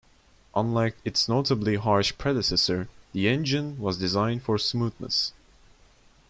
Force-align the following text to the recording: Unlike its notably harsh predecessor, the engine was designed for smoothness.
Unlike 0.55 0.97
its 1.05 1.29
notably 1.29 1.75
harsh 1.75 2.11
predecessor, 2.17 2.89
the 3.13 3.27
engine 3.27 3.77
was 3.79 3.99
designed 3.99 4.41
for 4.41 4.57
smoothness. 4.57 5.31